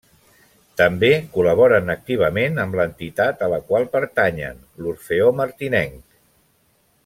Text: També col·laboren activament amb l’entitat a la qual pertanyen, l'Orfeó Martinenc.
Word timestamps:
També 0.79 1.09
col·laboren 1.35 1.91
activament 1.95 2.57
amb 2.63 2.77
l’entitat 2.79 3.45
a 3.49 3.53
la 3.53 3.61
qual 3.69 3.87
pertanyen, 3.97 4.65
l'Orfeó 4.85 5.33
Martinenc. 5.43 6.05